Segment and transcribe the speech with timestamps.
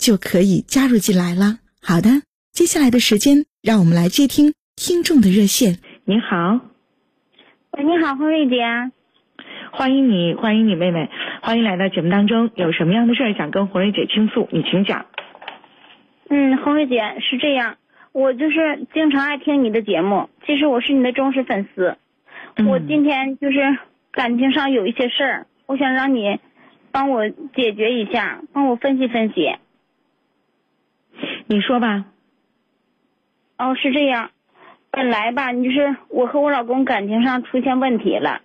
[0.00, 1.60] 就可以加入进来了。
[1.82, 5.76] 好的，接下来的时间，让我们来接听听众的热线。
[6.06, 6.58] 你好，
[7.72, 8.64] 喂，你好，红瑞姐，
[9.72, 11.10] 欢迎你，欢迎你妹妹，
[11.42, 12.50] 欢迎来到节目当中。
[12.56, 14.48] 有什么样的事儿想跟红瑞姐倾诉？
[14.50, 15.04] 你请讲。
[16.30, 17.76] 嗯，红瑞姐是这样，
[18.12, 21.98] 我就是经常爱听你的节目，其实我是你的忠实粉丝。
[22.66, 23.78] 我今天就是
[24.12, 26.38] 感情上有一些事儿，我想让你
[26.90, 29.56] 帮我解决一下，帮我分析分析。
[31.52, 32.04] 你说吧。
[33.58, 34.30] 哦，是这样，
[34.92, 38.40] 本来吧，你就是我和我老公感情上出现问题了，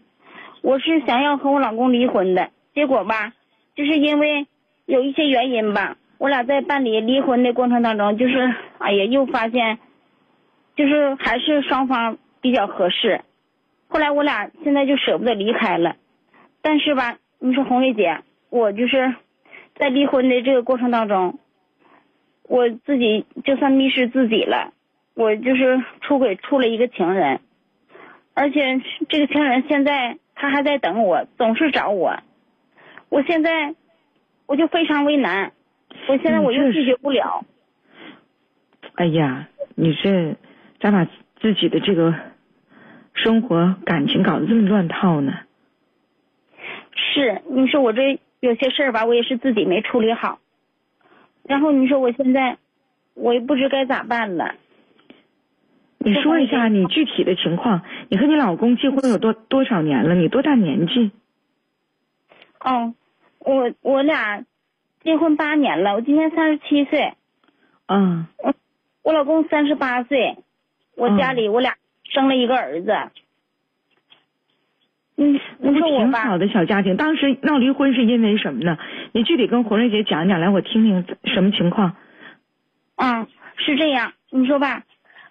[0.63, 3.33] 我是想要和我老公离婚的，结果吧，
[3.75, 4.47] 就是因为
[4.87, 9.77] 有一些原因吧，我俩在办理离婚的过程当中，就是哎呀，又发现，
[10.75, 13.21] 就是还是双方比较合适，
[13.87, 15.95] 后来我俩现在就舍不得离开了，
[16.63, 19.13] 但是吧，你说红瑞姐，我就是
[19.75, 21.37] 在离婚的这个过程当中。
[22.47, 24.73] 我自己就算迷失自己了，
[25.15, 27.39] 我就是出轨处了一个情人，
[28.33, 32.19] 而且这个情人现在他还在等我，总是找我，
[33.09, 33.73] 我现在
[34.45, 35.53] 我就非常为难，
[36.07, 37.43] 我现在我又拒绝不了。
[38.93, 40.35] 哎呀，你这
[40.79, 41.05] 咋把
[41.41, 42.13] 自己的这个
[43.13, 45.33] 生活感情搞得这么乱套呢？
[46.93, 50.39] 是，你说我这有些事儿吧，我也是自己没处理好。
[51.47, 52.57] 然后你说我现在，
[53.13, 54.55] 我也不知该咋办了。
[55.97, 60.13] 你说一下你具体的情况，你和你老公结婚有多多少年了？
[60.15, 61.11] 你多大年纪？
[62.59, 62.93] 哦，
[63.39, 64.43] 我我俩
[65.03, 67.13] 结婚八年了，我今年三十七岁。
[67.87, 68.27] 嗯。
[68.37, 68.53] 我
[69.03, 70.37] 我老公三十八岁，
[70.95, 72.91] 我家里我俩生了一个儿子。
[75.17, 76.97] 嗯，那不挺好的小家庭。
[76.97, 78.77] 当时闹离婚是因为什么呢？
[79.13, 81.95] 你具体跟红瑞姐讲讲来，我听听什么情况。
[82.97, 83.25] 嗯，
[83.55, 84.83] 是这样，你说吧，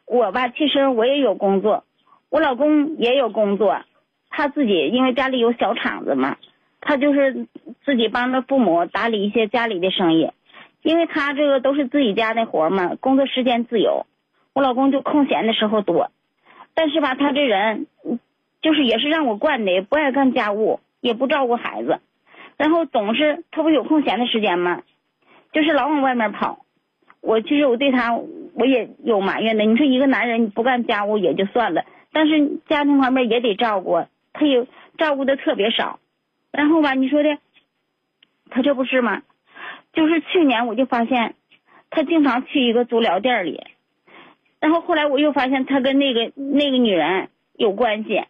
[0.07, 1.85] 我吧，其实我也有工作，
[2.31, 3.83] 我老公也有工作，
[4.31, 6.37] 他自己因为家里有小厂子嘛，
[6.81, 7.47] 他就是
[7.85, 10.31] 自己帮着父母打理一些家里的生意，
[10.83, 14.07] 因为他这个都是自己家的活嘛，工作时间自由，
[14.55, 16.11] 我老公就空闲的时候多，
[16.75, 17.87] 但是吧，他这人。
[18.65, 22.01] 就是也是让我惯的，也不爱干家务，也不照顾孩子，
[22.57, 24.83] 然后总是他不有空闲的时间吗？
[25.53, 26.65] 就是老往外面跑。
[27.21, 29.65] 我其实我对他我也有埋怨的。
[29.65, 35.99] 你说一个男人不干家务也就算了，但是家庭方面也得照顾，他也照顾的特别少。
[36.51, 37.37] 然后吧，你说的，
[38.49, 39.21] 他这不是吗？
[39.93, 41.35] 就是去年我就发现，
[41.91, 43.63] 他经常去一个足疗店里，
[44.59, 48.25] 然后后来我又发现他跟那个那个女人有关系。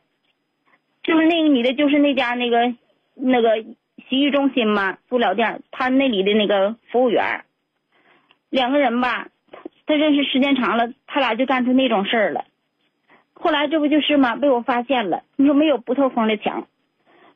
[1.04, 2.74] 就是那个女的，就是那家那个
[3.14, 3.62] 那个
[4.08, 7.44] 洗浴中心嘛，足疗店，他那里的那个服务员，
[8.50, 9.28] 两个人吧，
[9.86, 12.46] 他认识时间长了，他俩就干出那种事儿了。
[13.34, 15.22] 后来这不就是嘛，被我发现了。
[15.36, 16.66] 你说没有不透风的墙，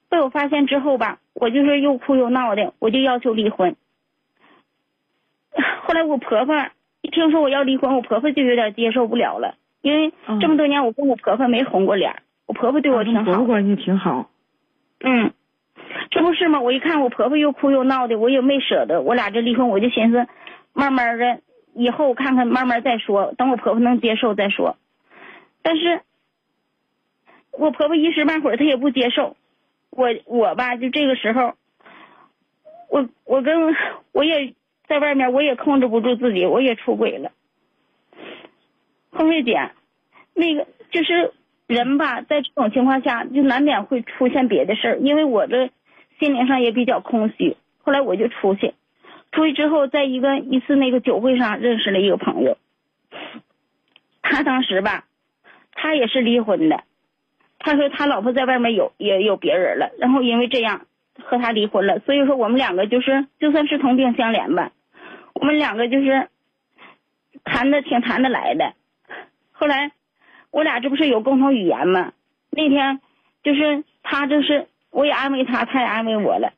[0.09, 3.77] 被我发现之后吧，我就是又哭又闹的，我就要求离婚。
[5.83, 6.55] 后来我婆婆
[7.03, 12.23] 一听说我要离婚，我婆婆就有点接受不了了，因为这么多年我跟我婆婆没红过脸。
[12.49, 14.31] 我婆婆对我挺好，婆婆关系挺好。
[15.01, 15.33] 嗯，
[16.11, 16.61] 这不是吗？
[16.63, 19.03] 我一看我婆婆又哭又闹的，我也没舍得。
[19.03, 20.27] 我俩这离婚，我就寻思，
[20.73, 21.41] 慢慢的
[21.75, 24.79] 以后看看，慢慢再说，等我婆婆能接受再说。
[25.61, 26.01] 但是，
[27.53, 29.37] 我婆婆一时半会儿她也不接受。
[29.91, 31.53] 我我吧，就这个时候，
[32.89, 33.77] 我我跟
[34.13, 34.55] 我也
[34.87, 37.31] 在外面，我也控制不住自己，我也出轨了。
[39.11, 39.71] 红瑞姐，
[40.33, 41.35] 那个就是。
[41.69, 44.99] 人吧，在这种情况下，就难免会出现别的事儿。
[44.99, 45.69] 因为我的
[46.19, 48.73] 心灵上也比较空虚，后来我就出去，
[49.33, 52.57] 出去之后，在一个一次那个酒会上认识了一个朋友，
[54.23, 55.05] 他当时吧，
[55.75, 56.85] 他也是离婚的，
[57.59, 60.87] 他说他老婆在外面有也有别人了，然后因为这样
[61.23, 64.73] 和他离婚了，所以说我们两个就是就算是同病相怜吧，
[65.35, 66.29] 我们两个就是
[67.45, 68.73] 谈的挺谈得来的，
[69.53, 69.93] 后来
[70.51, 72.13] 我俩这不是有共同语言吗？
[72.51, 73.01] 那天
[73.43, 76.53] 就是他就是我也安慰他，他也安慰我了。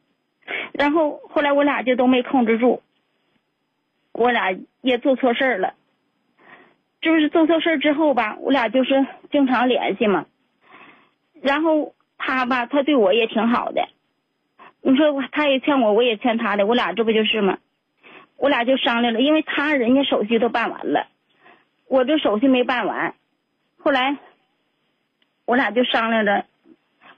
[0.72, 2.82] 然后后来我俩就都没控制住，
[4.12, 5.74] 我俩也做错事儿了。
[7.00, 10.26] 就是做错事儿之后吧，我俩就是经常联系嘛。
[11.42, 13.88] 然后他吧，他对我也挺好的。
[14.82, 17.58] 你说他也欠我，我也欠他的，我俩这不就是吗？
[18.36, 21.08] 我俩就商量了，因为他人家手续都办完了，
[21.88, 23.14] 我这手续没办完。
[23.80, 24.16] 后来
[25.44, 26.44] 我俩就商量着，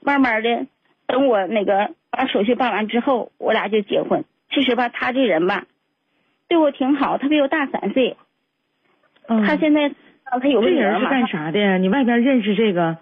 [0.01, 0.67] 慢慢的
[1.05, 1.93] 等我那个。
[2.15, 4.23] 把手续办完之后，我俩就结婚。
[4.51, 5.65] 其实吧，他这人吧，
[6.47, 7.17] 对我挺好。
[7.17, 8.17] 他比我大三岁。
[9.27, 9.43] 嗯。
[9.43, 9.89] 他现在
[10.25, 11.77] 他有个这人是干啥的呀？
[11.77, 12.99] 你外边认识这个？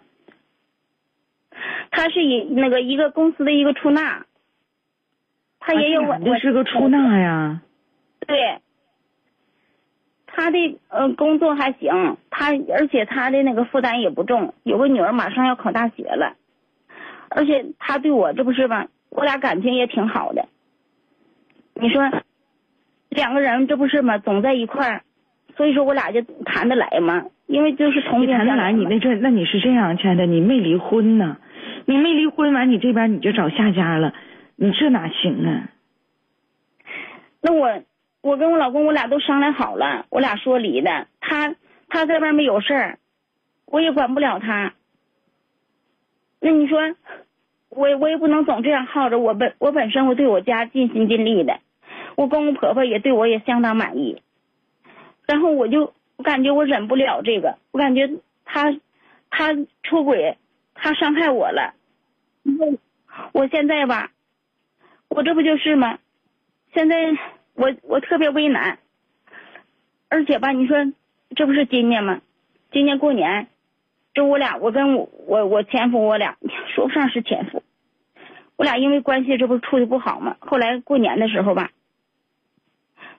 [1.92, 4.26] 他是一那个一个公司的一个出纳。
[5.60, 6.18] 他也有我。
[6.18, 7.62] 这是个出纳呀。
[8.26, 8.62] 对。
[10.26, 16.36] 他的呃工作还行，他而且他的那个负担也不重，有个女儿马上要考大学了，
[17.30, 18.88] 而且他对我这不是吧？
[19.12, 20.48] 我俩感情也挺好的，
[21.76, 22.02] 你说
[23.10, 24.18] 两个人这不是吗？
[24.18, 25.04] 总在一块儿，
[25.56, 27.26] 所以说我俩就谈得来嘛。
[27.46, 31.38] 因为就是从谈得来，你那这那你是这样，亲爱的，你没离婚呢？
[31.86, 34.16] 你没离婚完，你这边你就找下家了，
[34.56, 35.70] 你这哪行啊？
[37.40, 37.84] 那我
[38.22, 41.06] 我跟我老公我俩都商量好了，我俩说离的。
[41.20, 41.54] 他
[41.92, 43.00] 他在外面有事儿，
[43.66, 44.74] 我也管不了他。
[46.40, 46.80] 那你说？
[47.74, 51.62] 我我也不能总这样耗着我本我本身我对我家尽心尽力的，
[52.18, 54.22] 我公公婆婆也对我也相当满意，
[55.26, 58.10] 然后我就我感觉我忍不了这个，我感觉
[58.44, 58.78] 他
[59.30, 59.54] 他
[59.84, 60.38] 出轨，
[60.74, 61.74] 他伤害我了，
[62.44, 62.78] 我
[63.32, 64.12] 我现在吧，
[65.08, 65.98] 我这不就是吗？
[66.74, 67.18] 现在
[67.54, 68.80] 我我特别为难，
[70.10, 70.92] 而且吧，你说
[71.36, 72.22] 这不是今年吗？
[72.72, 73.48] 今年过年。
[74.14, 76.36] 这我俩，我跟我我我前夫，我俩
[76.76, 77.64] 说不上是前夫，
[78.58, 80.36] 我俩因为关系这不处的不好嘛。
[80.40, 81.72] 后来过年的时候吧，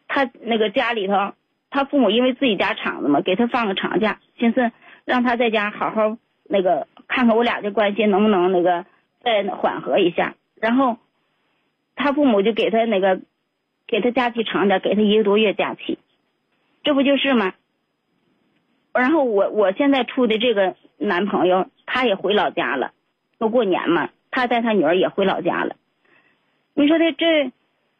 [0.06, 1.32] 他那个家里头，
[1.70, 4.70] 他父母因为自己家厂子嘛，给他放个长假，寻思
[5.06, 8.84] 让他在家好好那个看看我俩的关系能不能那个
[9.22, 10.34] 再缓和一下。
[10.60, 10.98] 然后
[11.96, 13.22] 他父母就给他那个
[13.86, 15.98] 给他假期长点，给他一个多月假期，
[16.84, 17.54] 这不就是吗？
[18.92, 22.92] 然后我我现在处的这个男朋友，他也回老家了，
[23.38, 25.76] 都过年嘛，他带他女儿也回老家了。
[26.74, 27.50] 你说的这，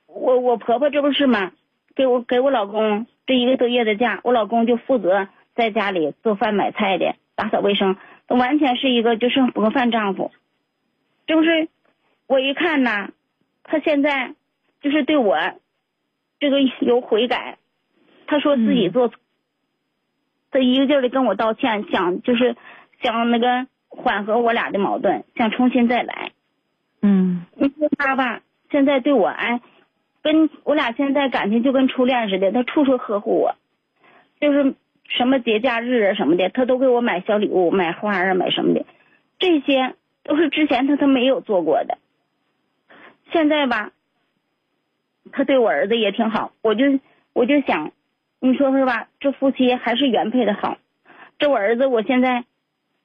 [0.06, 1.52] 我我婆婆这不是吗？
[1.94, 7.96] 给我给我老公这一个多月的假，我老公就负责在家里做饭买菜的，打扫卫生，
[8.28, 10.30] 完全是一个就是模范丈夫。
[11.26, 11.68] 这不是，
[12.26, 13.10] 我一看呐，
[13.64, 14.34] 他现在
[14.80, 15.36] 就是对我
[16.38, 17.56] 这个有悔改，
[18.26, 19.18] 他说自己做错。
[20.52, 22.56] 他一个劲儿的跟我道歉，想就是
[23.02, 26.32] 想那个缓和我俩的矛盾，想重新再来。
[27.00, 29.62] 嗯，你说他吧，现在对我哎，
[30.22, 33.56] 跟我俩现在感情就跟初恋似的，他处处呵护我，
[34.40, 34.74] 就是
[35.08, 38.84] 什么节假日啊什么的，他都给我买小礼物、买花啊、买什么的，
[39.38, 41.96] 这些都是之前他他没有做过的。
[43.32, 43.90] 现在吧，
[45.32, 47.00] 他对我儿子也挺好，我就
[47.32, 47.90] 我就想。
[48.44, 49.06] 你说是吧？
[49.20, 50.76] 这夫妻还是原配的好。
[51.38, 52.44] 这我儿子，我现在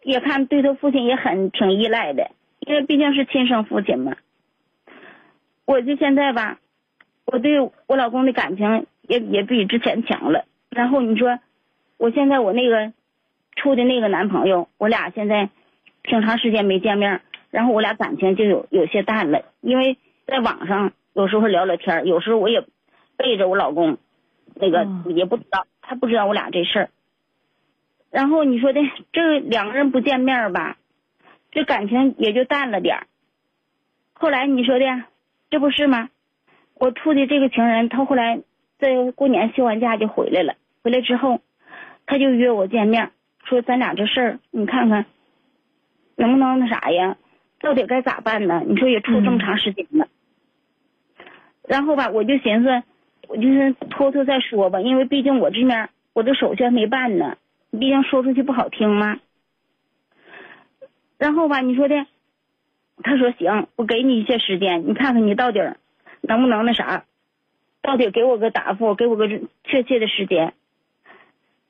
[0.01, 4.15] 也看对他父亲也很挺依赖的，因为毕竟是亲生父亲嘛。
[5.65, 6.58] 我就现在吧，
[7.25, 10.46] 我对我老公的感情也也比之前强了。
[10.72, 11.38] 然后你说，
[12.00, 12.91] 我现在我那个
[13.56, 15.50] 处的那个男朋友，我俩现在
[16.01, 22.65] 挺长时间没见面，然后我俩感情就有有些淡了，因为在网上有时候聊聊天，有时候我也
[23.17, 24.00] 背着我老公。
[24.56, 26.89] 那个也不知道，他不知道我俩这事儿。
[28.10, 28.80] 然后你说的
[29.12, 30.77] 这两个人不见面吧，
[31.51, 33.08] 这感情也就淡了点儿。
[34.13, 34.86] 后来你说的，
[35.50, 36.10] 这不是吗？
[36.75, 38.42] 我处的这个情人，他后来
[38.80, 40.56] 在过年休完假就回来了。
[40.84, 41.42] 回来之后，
[42.06, 43.12] 他就约我见面，
[43.44, 45.06] 说咱俩这事儿，你看看
[46.16, 47.18] 能不能那啥呀？
[47.60, 48.63] 到底该咋办呢？
[48.66, 50.08] 你说也处这么长时间了。
[51.68, 52.84] 然后吧，我就寻思。
[53.27, 57.38] 我就是偷偷再说吧，因为毕竟我这面我的手续还没办呢，
[57.72, 59.19] 毕竟说出去不好听嘛。
[61.17, 62.05] 然后吧，你说的，
[63.03, 65.60] 他说行，我给你一些时间，你看看你到底
[66.22, 67.05] 能不能那啥。
[67.79, 69.29] 到底给我个答复，给我个
[69.63, 70.53] 确切的时间。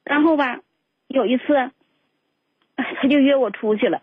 [0.03, 0.61] 然后吧，
[1.07, 1.69] 有一次，
[2.75, 4.01] 他就约我出去了。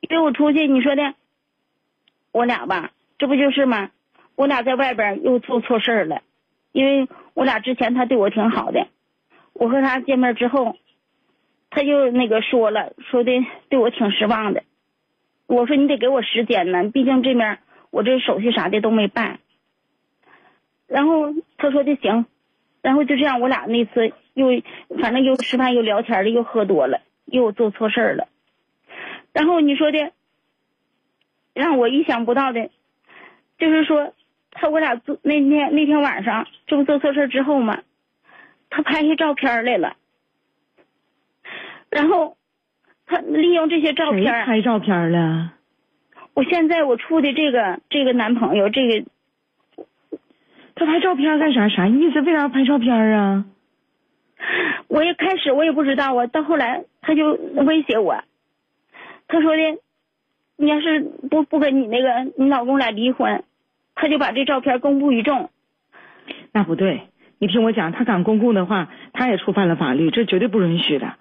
[0.00, 1.14] 约我出去，你说的，
[2.32, 3.90] 我俩吧，这不就是吗？
[4.36, 6.22] 我俩在外边又做错事儿了，
[6.72, 8.86] 因为我俩之前他对我挺好的，
[9.54, 10.76] 我和他见面之后，
[11.70, 13.32] 他就那个说了，说的
[13.68, 14.62] 对我挺失望的。
[15.46, 19.40] 我说你得给我时间呢，毕竟这面我这手续啥的都没办。
[20.86, 22.26] 然后他说的行，
[22.82, 24.48] 然后就这样，我俩那次又
[25.00, 28.28] 反正又吃饭又聊天的，又喝多了，又做错事儿了。
[29.32, 30.12] 然后你说的，
[31.54, 32.70] 让我意想不到的，
[33.58, 34.12] 就是说
[34.58, 37.82] 他我俩做那天那天晚上，这不做错事之后嘛，
[38.70, 39.96] 他拍下照片来了，
[41.90, 42.36] 然后
[43.06, 45.52] 他利用这些照片拍照片了？
[46.34, 49.04] 我现在我处的这个这个男朋友，这个
[50.74, 51.68] 他拍照片干啥？
[51.68, 52.20] 啥意思？
[52.22, 53.44] 为啥拍照片啊？
[54.88, 58.22] 我一开始我也不知道啊，到后来他就威胁我，
[59.28, 59.78] 他说的，
[60.56, 63.44] 你要是不不跟你那个你老公俩离婚，
[63.96, 65.50] 他就把这照片公布于众。
[66.52, 67.08] 那不对，
[67.40, 71.14] 你听我讲，他敢公布的话，他也触犯了法律，这绝对不允许的。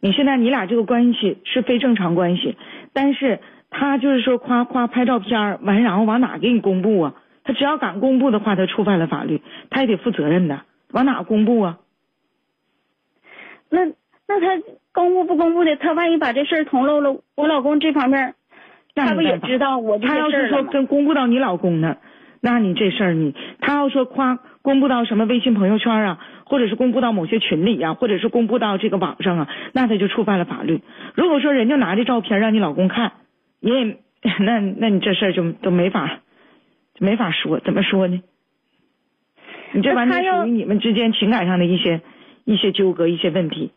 [0.00, 2.56] 你现在你俩这个关系是非正常关系，
[2.94, 3.40] 但是。
[3.74, 7.14] 他就是说夸夸拍照片完，然后往哪给你公布啊？
[7.42, 10.60] 他只要敢公布的话，他触犯了法律，他也得负责任的。
[10.90, 11.78] 往哪公布啊？
[13.70, 13.86] 那
[14.28, 14.62] 那他
[14.92, 18.34] 公布不公布的，他万一把这事儿捅漏了，我老公这方面，
[18.94, 21.96] 他不也知道我这他要是说跟公布到你老公那，
[22.42, 30.82] 那你这事儿你，他要说夸公布到什么微信朋友圈啊，或者是公布到某些群里啊，或者是公布到这个网上啊，那他就触犯了法律。
[31.14, 33.12] 如果说人家拿着照片让你老公看。
[33.64, 33.96] 你也
[34.40, 36.18] 那那你这事儿就都没法，
[36.98, 38.20] 没法说，怎么说呢？
[39.70, 42.00] 你这完全属于你们之间情感上的一些
[42.44, 43.70] 一些纠葛、一些问题。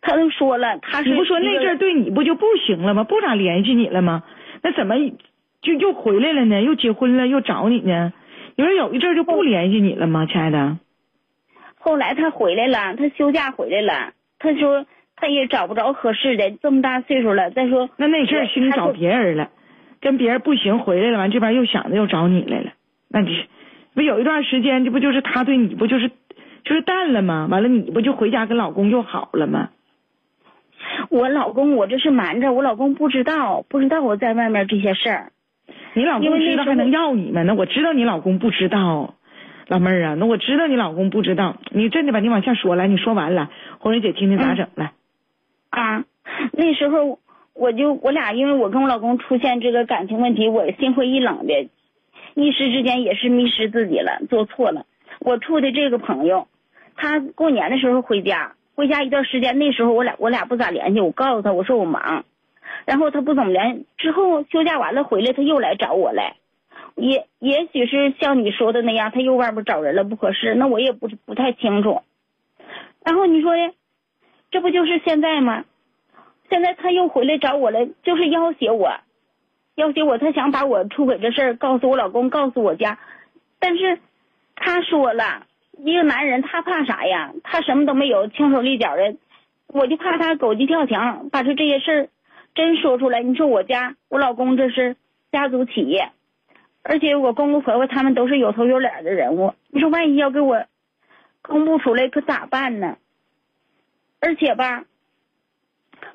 [0.00, 3.04] 他都说了，他是你不说那阵儿对你不就不行了吗？
[3.04, 4.24] 不咋联系你了吗？
[4.62, 4.96] 那怎么
[5.62, 6.62] 就又回来了呢？
[6.62, 8.12] 又结婚了，又找你呢？
[8.56, 10.78] 你说有一阵儿就不联系你了吗，亲爱的？
[11.78, 14.86] 后来他回来了，他休假回来了，他说。
[15.22, 17.50] 他也找不着合适的，这么大岁数了。
[17.50, 19.50] 再说那那阵儿心找别人了，
[20.00, 22.72] 跟别人不行回来了，完这边又想着又找你来了。
[23.10, 23.44] 那你
[23.92, 26.08] 不有一段时间，这不就是他对你不就是
[26.64, 27.46] 就是淡了吗？
[27.50, 29.68] 完了你不就回家跟老公又好了吗？
[31.10, 35.32] 我老公我这是瞒着，我老公不知道，不知道我在外面这些事儿。
[35.94, 37.42] 你老公知道还能要你吗？
[37.42, 39.14] 那我知道你老公不知道，
[39.66, 41.56] 老妹儿啊，那我知道你老公不知道。
[41.70, 42.20] 你真的吧？
[42.20, 44.92] 你往下说来，你说完了，红瑞姐听听咋整来。
[45.70, 46.04] 啊，
[46.52, 47.18] 那时候
[47.54, 51.68] 我就我俩，因为我跟我老公出现这个感情问题，我心灰意冷的，
[52.34, 54.86] 一时之间也是迷失自己了，做错了。
[55.20, 56.46] 我处的这个朋友，
[56.96, 62.24] 他过年的时候回家，回家一段时间，那时候我俩我俩不咋联系，我告诉他我说我忙，
[62.86, 66.36] 然后他不怎么联，之后休假完了回来，他又来找我来，
[66.96, 72.02] 也也许是像你说的那样，他又外边找人了不合适，那我也不不太清楚。
[73.04, 73.74] 然后你说的。
[74.52, 75.64] 这不就是现在吗？
[76.48, 78.90] 现在他又回来找我了，就是要挟我，
[79.76, 82.98] 要挟我，他想把我出轨这事儿告诉我老公，告诉我家。
[83.60, 84.00] 但是
[84.56, 85.46] 他说了，
[85.78, 87.32] 一个男人他怕啥呀？
[87.44, 89.14] 他什么都没有，轻手利脚的，
[89.68, 92.08] 我就怕他狗急跳墙，把这这些事儿
[92.54, 93.22] 真说出来。
[93.22, 94.96] 你说我家我老公这是
[95.32, 96.10] 家族企业，
[96.82, 100.64] 而且我公公婆婆他们都是有头有脸的人物，你说万一要给我
[101.42, 102.96] 公布出来，可咋办呢？
[104.20, 104.84] 而且吧，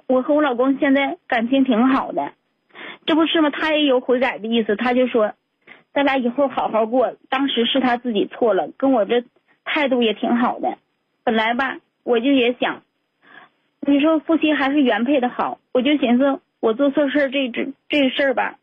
[0.07, 2.33] 我和我老公现在感情挺好的，
[3.05, 3.49] 这不是吗？
[3.49, 5.33] 他也有悔改的意思，他就说，
[5.93, 7.15] 咱俩以后好好过。
[7.29, 9.23] 当时是他自己错了，跟我这
[9.63, 10.77] 态度也挺好的。
[11.23, 12.83] 本来吧，我就也想，
[13.85, 18.57] 你说夫妻还是原配的好，我就寻思我做错事这这这事儿吧，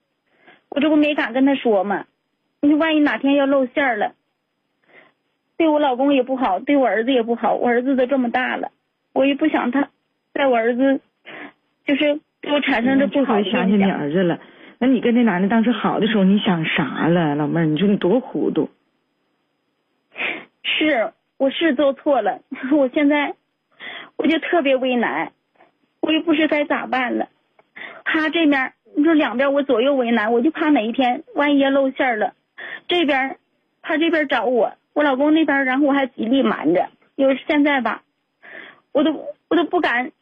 [0.69, 2.05] 我这不没敢跟他说嘛。
[2.61, 4.15] 你说万一哪天要露馅了，
[5.57, 7.55] 对我老公也不好，对我儿子也不好。
[7.55, 8.71] 我儿子都这么大了。
[9.13, 9.91] 我也不想他，
[10.33, 11.01] 在我儿子，
[11.87, 14.41] 就是给我产生这不好的想起你儿子了，
[14.79, 17.67] 那你跟那男的当时好的时候，你想啥了，老妹儿？
[17.67, 18.71] 你说你多糊涂。
[20.65, 22.41] 是，我是做错了。
[22.73, 23.35] 我现在，
[24.23, 25.33] 我就特别为难，
[26.01, 27.29] 我也不知该咋办了。
[28.05, 32.35] 他这边，你说两边我左右为难，我就怕哪一天万一露馅了，
[32.87, 33.37] 这边
[33.83, 36.89] 他这边找我，我老公那边，然后我还极力瞒着。
[37.17, 38.03] 有现在吧。
[38.93, 40.13] 我都我都不敢，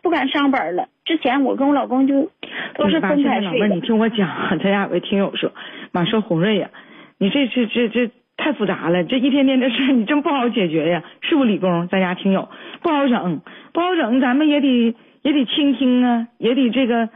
[0.00, 0.88] 不敢上班了。
[1.04, 2.30] 之前我跟我老公就
[2.74, 5.52] 都是分开睡老妹儿，你听我讲，咱俩有个听友说，
[5.90, 6.70] 马说红瑞呀，
[7.18, 11.44] 你这这这这太复杂了，这一天天的事儿你真不好解决呀，是不？
[11.44, 12.48] 李工，咱家听友
[12.82, 13.42] 不好整，
[13.72, 17.10] 不好整，咱们也得也得倾听啊，也得这个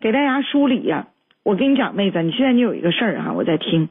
[0.00, 1.06] 给大家梳理呀。
[1.44, 3.88] 我跟你讲，妹子，你现在你有一个事儿哈，我在听，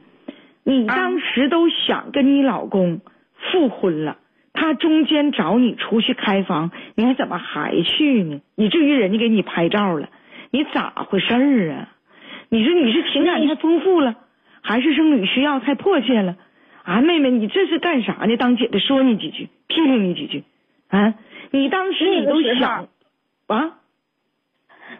[0.62, 3.00] 你当时都想跟你老公
[3.38, 4.18] 复婚了，
[4.52, 8.40] 他中间找你出去开房，你还怎么还去呢？
[8.56, 10.08] 以至于人家给你拍照了，
[10.50, 11.88] 你咋回事儿啊？
[12.50, 14.16] 你说你是情感太丰富了，
[14.62, 16.36] 还是生理需要太迫切了？
[16.84, 18.36] 啊，妹妹，你这是干啥呢？
[18.36, 20.44] 当姐的说你几句，批评你几句，
[20.88, 21.14] 啊，
[21.50, 22.88] 你当时你都想
[23.46, 23.78] 啊？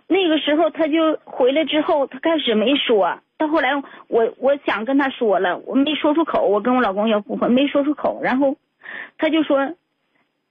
[0.07, 3.71] 那个时候他就回来之后，他开始没说，到后来
[4.09, 8.57] 我我想跟他说了，我没说出口，我跟我老公要复婚，没说出口，然后
[9.19, 9.75] 他就说，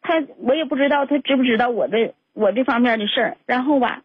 [0.01, 4.03] 他我也不知道他知不知道我的我这方面的事儿，然后吧，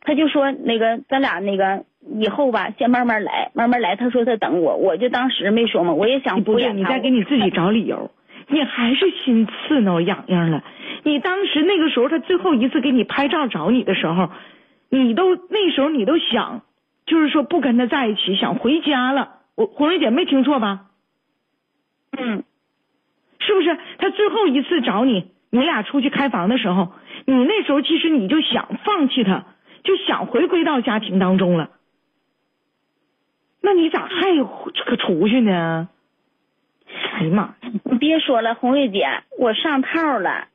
[0.00, 3.96] 他就说那个咱俩那个以后吧，先慢慢来，慢慢来。
[3.96, 8.10] 他说他等我，我就当时没说嘛，我也想不对，你再给你自己找理由，
[8.48, 10.64] 你还是心刺挠痒痒了。
[11.04, 14.30] 你当时那个时候，他最后一次给你拍照找你的时候，
[14.90, 16.62] 你都那时候你都想，
[17.06, 19.36] 就是说不跟他在一起，想回家了。
[19.54, 20.86] 我红瑞姐没听错吧？
[22.18, 22.42] 嗯，
[23.38, 23.78] 是不是？
[23.98, 26.92] 他最后一次找你，你俩出去开房的时候，
[27.26, 29.44] 你那时候其实你就想放弃他，
[29.84, 31.70] 就想回归到家庭当中了。
[33.62, 34.36] 那你咋还
[34.84, 35.88] 可出去呢？
[37.14, 37.54] 哎呀妈！
[37.84, 39.06] 你别说了，红瑞姐，
[39.38, 40.48] 我上套了。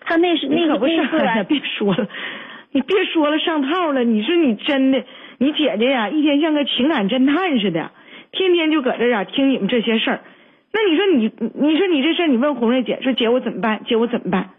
[0.00, 0.96] 他那是那个不是，
[1.44, 2.08] 别说了，
[2.72, 4.04] 你别说了，上套了。
[4.04, 5.04] 你说你真的，
[5.38, 7.90] 你姐姐呀，一天像个情感侦探似的，
[8.32, 10.20] 天天就搁这啊听你们这些事儿。
[10.72, 13.82] 那你说你，你说你这事儿，你问红瑞姐说姐我怎么办？
[13.86, 14.50] 姐我怎么办？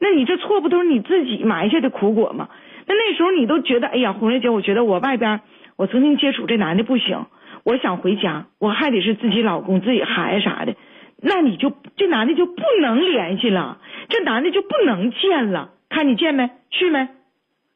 [0.00, 2.48] 那你这错不都是你自己埋下的苦果吗？
[2.86, 5.40] 那那时候你都觉得，哎呀，红瑞姐，我觉得我外边
[5.76, 7.26] 我曾经接触这男的不行，
[7.64, 10.74] 我想回家，我还得是自己老公、自己孩子啥的。
[11.16, 13.78] 那你就这男的就不能联系了，
[14.10, 15.70] 这男的就不能见了。
[15.88, 16.50] 看你见没？
[16.70, 17.08] 去没？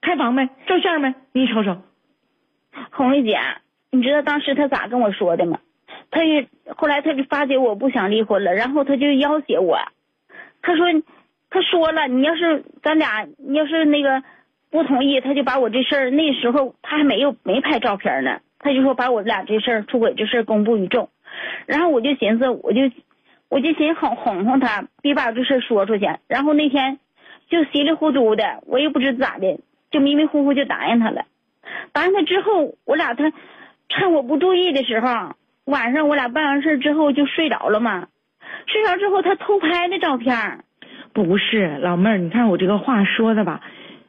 [0.01, 0.48] 开房没？
[0.66, 1.14] 照相没？
[1.33, 1.79] 你瞅瞅。
[2.90, 3.38] 红丽姐，
[3.90, 5.61] 你知道当时他咋跟我说的吗？
[6.11, 6.46] 他也
[6.77, 9.79] 后来他就发觉我不想离婚了，然后他就要挟我。
[10.61, 10.87] 他说，
[11.48, 14.22] 他说了，你要是咱俩，你要是那个
[14.70, 21.09] 不同意，他就把我这事儿那时候他还没有没拍照片呢，他就说把我俩这事儿出轨这事儿公布于众。
[21.66, 22.81] 然后我就寻思，我就。
[23.51, 26.07] 我就寻哄哄哄他，别把这事说出去。
[26.27, 26.99] 然后那天
[27.49, 29.59] 就稀里糊涂的，我也不知咋的，
[29.90, 31.25] 就迷迷糊糊就答应他了。
[31.94, 33.33] 答应他之后，我俩他
[33.88, 38.09] 趁我不注意的时候，晚上我俩办完事之后就睡着了嘛。
[38.66, 40.37] 睡着之后，他偷拍的照片。
[41.14, 43.62] 不是老妹儿，你看我这个话说的吧？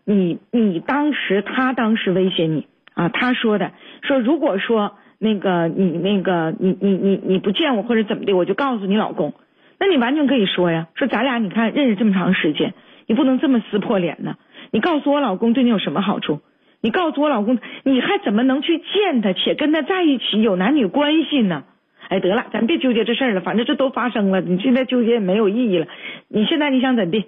[0.03, 3.09] 你你当时他当时威胁你啊？
[3.09, 3.71] 他说的
[4.01, 4.95] 说如果说。
[5.21, 9.33] 那个你那个你你你你不见我或者怎么的，我就告诉你老公。
[9.77, 12.73] 那你完全可以说呀，说咱俩你看认识这么长时间，
[13.05, 14.37] 你不能这么撕破脸呢。
[14.71, 16.39] 你告诉我老公对你有什么好处？
[16.79, 21.65] 你告诉我老公，你还怎么能去见他且跟他在一起有男女关系呢？
[22.07, 25.87] 哎，得了，咱别纠结这事儿了，反正这都发生了，你现在纠结也没有意义了。
[26.29, 27.25] 你现在你想怎地？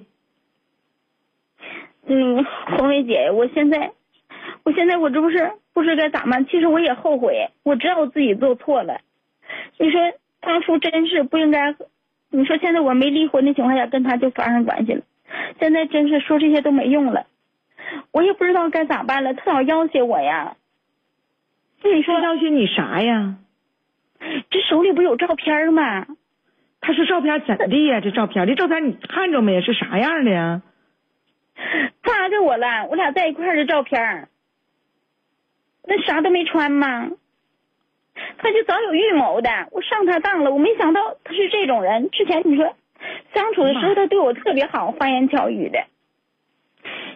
[2.07, 2.45] 嗯，
[2.77, 3.91] 红梅姐，我现在。
[4.63, 9.01] 我现在我这不是不知该咋办，其实我也后悔，我知道我自己做错了。
[9.77, 9.99] 你说
[10.39, 11.75] 当初真是不应该，
[12.29, 15.03] 你说现在我没离婚的情况下跟他就发生关系了，
[15.59, 17.25] 现在真是说这些都没用了，
[18.11, 19.33] 我也不知道该咋办了。
[19.33, 20.55] 他老要挟我呀，
[21.83, 23.35] 你说要挟你啥呀？
[24.51, 26.05] 这手里不有照片吗？
[26.79, 27.99] 他说照片怎的呀？
[28.01, 29.61] 这照片，这照片你看着没？
[29.61, 30.61] 是啥样的呀？
[32.03, 34.27] 发给我了，我俩在一块儿的照片。
[35.87, 37.09] 那啥都没穿吗？
[38.37, 40.51] 他就早有预谋的，我上他当了。
[40.51, 42.09] 我没想到他是这种人。
[42.11, 42.75] 之前你说
[43.33, 45.79] 相处的时候，他对我特别好，花言巧语的。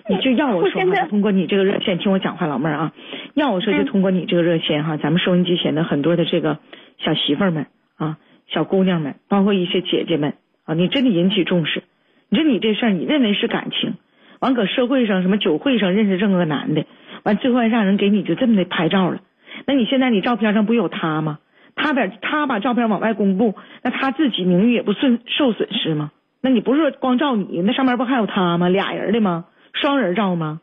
[0.08, 2.94] 你就要我说话，通过你这个热线听我讲话，老妹儿啊，
[3.34, 6.60] 要我说就通过你这个热线哈，咱们收音机前的很多的这个
[6.98, 11.84] 小媳妇儿们啊，小姑娘们，包括一些姐姐们啊，你真的引起重视。
[12.30, 13.96] 你说你这事儿，你认为是感情，
[14.40, 16.86] 完搁社会上什么酒会上认识这么个男的。
[17.26, 19.20] 完，最后还让人给你就这么的拍照了，
[19.66, 21.40] 那你现在你照片上不有他吗？
[21.76, 26.12] 他把他把照片往外公布，那他自己名誉也不损受损失吗？
[26.42, 28.70] 那你不是说光照你，那上面不还有他吗？
[28.70, 29.46] 俩人的吗？
[29.74, 30.62] 双人照吗？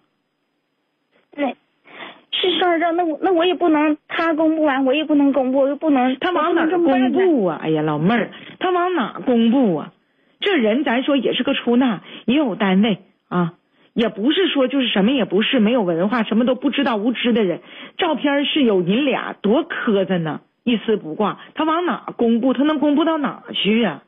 [1.35, 1.57] 对，
[2.31, 2.92] 是双人照。
[2.92, 6.16] 那我那我也不能，他公布完我也不能公布，我又不能。
[6.20, 7.61] 他往哪公布啊？
[7.61, 9.92] 哎呀，老妹儿，他往哪公布啊？
[10.40, 12.98] 这人咱说也是个出纳，也有单位
[13.29, 13.55] 啊。
[13.94, 17.61] 也不是说就是什么也不是没有文化什么都不知道无知的人，
[17.98, 22.52] 照片是有你俩多磕碜呢，一丝不挂，他往哪公布？
[22.52, 24.02] 他能公布到哪去呀、